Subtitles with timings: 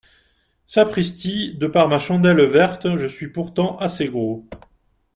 [0.65, 4.47] Sapristi, de par ma chandelle verte, je suis pourtant assez gros.